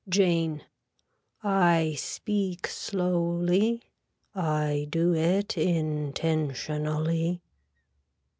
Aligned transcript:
(Jane.) 0.09 0.63
I 1.43 1.93
speak 1.95 2.65
slowly. 2.65 3.83
I 4.33 4.87
do 4.89 5.13
it 5.13 5.59
intentionally. 5.59 7.43